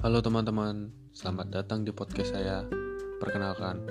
[0.00, 2.64] Halo teman-teman, selamat datang di podcast saya.
[3.20, 3.84] Perkenalkan,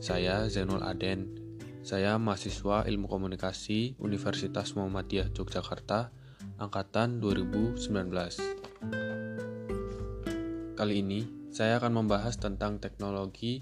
[0.00, 1.36] saya Zainul Aden.
[1.84, 6.16] Saya mahasiswa Ilmu Komunikasi Universitas Muhammadiyah Yogyakarta,
[6.56, 7.76] angkatan 2019.
[10.80, 13.60] Kali ini saya akan membahas tentang teknologi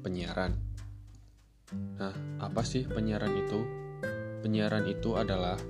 [0.00, 0.56] penyiaran.
[2.00, 3.60] Nah, apa sih penyiaran itu?
[4.40, 5.60] Penyiaran itu adalah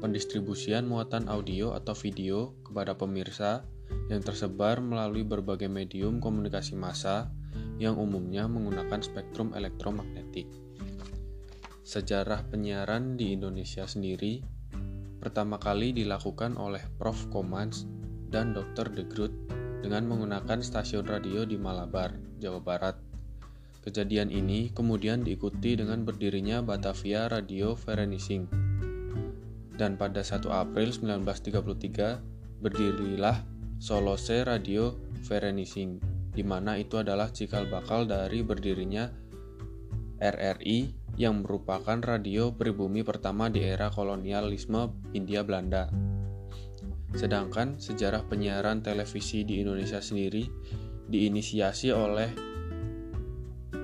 [0.00, 3.68] pendistribusian muatan audio atau video kepada pemirsa
[4.12, 7.32] yang tersebar melalui berbagai medium komunikasi massa
[7.76, 10.48] yang umumnya menggunakan spektrum elektromagnetik.
[11.82, 14.44] Sejarah penyiaran di Indonesia sendiri
[15.18, 17.30] pertama kali dilakukan oleh Prof.
[17.30, 17.86] Komans
[18.32, 18.90] dan Dr.
[18.90, 19.34] De Groot
[19.82, 22.96] dengan menggunakan stasiun radio di Malabar, Jawa Barat.
[23.82, 28.72] Kejadian ini kemudian diikuti dengan berdirinya Batavia Radio Vereniging
[29.82, 33.42] dan pada 1 April 1933 berdirilah
[33.82, 34.94] Solose Radio
[35.26, 35.98] Vereniging,
[36.30, 39.10] di mana itu adalah cikal bakal dari berdirinya
[40.22, 45.90] RRI yang merupakan radio pribumi pertama di era kolonialisme India Belanda.
[47.18, 50.46] Sedangkan sejarah penyiaran televisi di Indonesia sendiri
[51.10, 52.30] diinisiasi oleh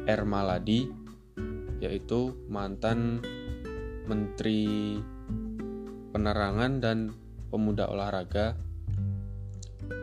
[0.06, 0.22] R.
[0.22, 0.86] Maladi,
[1.82, 3.18] yaitu mantan
[4.06, 4.94] Menteri
[6.14, 7.10] penerangan dan
[7.50, 8.67] pemuda olahraga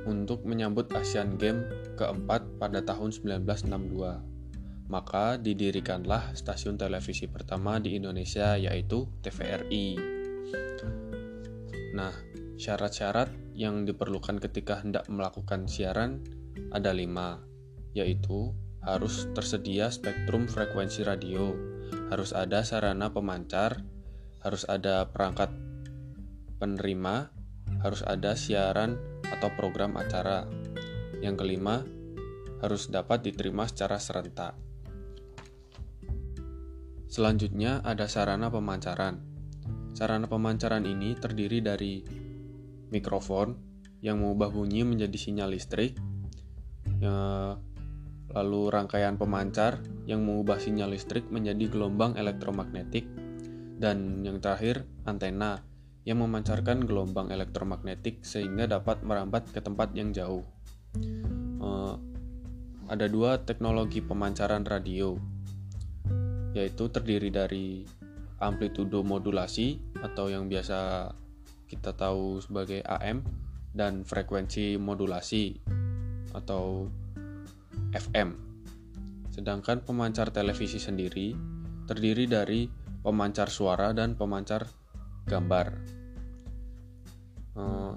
[0.05, 1.65] untuk menyambut Asian Games
[1.97, 4.89] keempat pada tahun 1962.
[4.91, 9.97] Maka didirikanlah stasiun televisi pertama di Indonesia yaitu TVRI.
[11.97, 12.13] Nah,
[12.61, 16.21] syarat-syarat yang diperlukan ketika hendak melakukan siaran
[16.69, 17.41] ada lima,
[17.97, 18.53] yaitu
[18.85, 21.55] harus tersedia spektrum frekuensi radio,
[22.13, 23.81] harus ada sarana pemancar,
[24.45, 25.49] harus ada perangkat
[26.61, 27.33] penerima
[27.81, 28.97] harus ada siaran
[29.35, 30.47] atau program acara.
[31.19, 31.83] Yang kelima,
[32.63, 34.55] harus dapat diterima secara serentak.
[37.11, 39.21] Selanjutnya ada sarana pemancaran.
[39.95, 42.03] Sarana pemancaran ini terdiri dari
[42.91, 43.55] mikrofon
[44.03, 45.95] yang mengubah bunyi menjadi sinyal listrik,
[46.99, 47.55] ya,
[48.35, 53.07] lalu rangkaian pemancar yang mengubah sinyal listrik menjadi gelombang elektromagnetik,
[53.79, 55.63] dan yang terakhir antena
[56.05, 60.45] yang memancarkan gelombang elektromagnetik sehingga dapat merambat ke tempat yang jauh.
[61.59, 61.97] Uh,
[62.85, 65.17] ada dua teknologi pemancaran radio,
[66.53, 67.81] yaitu terdiri dari
[68.37, 71.09] amplitudo modulasi atau yang biasa
[71.65, 73.25] kita tahu sebagai AM
[73.73, 75.57] dan frekuensi modulasi
[76.37, 76.85] atau
[77.97, 78.37] FM.
[79.33, 81.33] Sedangkan pemancar televisi sendiri
[81.89, 82.69] terdiri dari
[83.01, 84.69] pemancar suara dan pemancar
[85.25, 85.67] gambar
[87.57, 87.93] uh,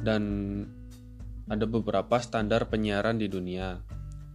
[0.00, 0.22] dan
[1.50, 3.82] ada beberapa standar penyiaran di dunia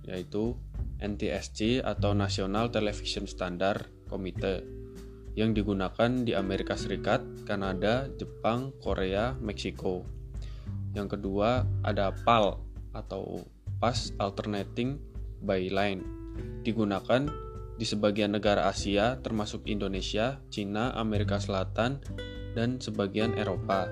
[0.06, 0.54] yaitu
[1.00, 4.64] NTSC atau National Television Standard Committee
[5.36, 10.08] yang digunakan di Amerika Serikat, Kanada, Jepang, Korea, Meksiko.
[10.96, 12.56] Yang kedua ada PAL
[12.96, 13.44] atau
[13.84, 14.96] Pass Alternating
[15.44, 16.00] Byline
[16.64, 17.28] digunakan
[17.76, 22.00] di sebagian negara Asia termasuk Indonesia, Cina, Amerika Selatan,
[22.56, 23.92] dan sebagian Eropa.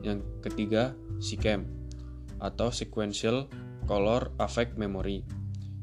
[0.00, 1.68] Yang ketiga, SICAM
[2.40, 3.44] atau Sequential
[3.84, 5.20] Color Affect Memory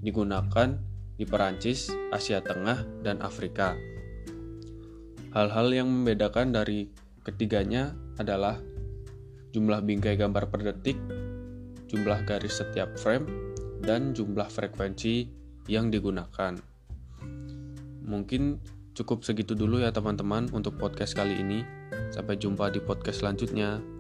[0.02, 0.78] digunakan
[1.18, 3.78] di Perancis, Asia Tengah, dan Afrika.
[5.34, 6.90] Hal-hal yang membedakan dari
[7.22, 8.58] ketiganya adalah
[9.54, 10.98] jumlah bingkai gambar per detik,
[11.90, 15.30] jumlah garis setiap frame, dan jumlah frekuensi
[15.70, 16.77] yang digunakan.
[18.08, 18.58] Mungkin
[18.96, 21.62] cukup segitu dulu ya teman-teman untuk podcast kali ini.
[22.10, 23.97] Sampai jumpa di podcast selanjutnya.